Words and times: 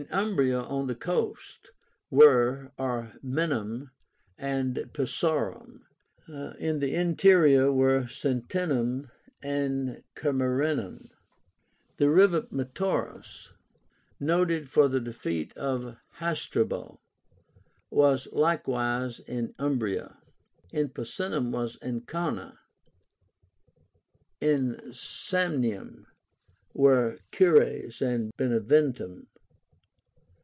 In 0.00 0.08
Umbria, 0.10 0.58
on 0.60 0.88
the 0.88 0.96
coast, 0.96 1.70
were 2.10 2.72
Ariminum 2.80 3.92
and 4.36 4.74
Pisaurum; 4.92 5.86
in 6.58 6.80
the 6.80 6.96
interior 6.96 7.70
were 7.72 8.00
Sentinum 8.08 9.08
and 9.40 10.02
Camerínum. 10.16 10.98
The 11.98 12.10
river 12.10 12.48
Metaurus, 12.50 13.52
noted 14.18 14.68
for 14.68 14.88
the 14.88 14.98
defeat 14.98 15.56
of 15.56 15.96
Hasdrubal, 16.18 17.00
was 17.88 18.26
likewise 18.32 19.20
in 19.20 19.54
Umbria. 19.60 20.16
In 20.72 20.88
Picenum 20.88 21.52
was 21.52 21.78
Ancona. 21.80 22.58
In 24.40 24.74
Samnium 24.90 26.06
were 26.72 27.20
Cures 27.30 28.02
and 28.02 28.32
Beneventum. 28.36 29.28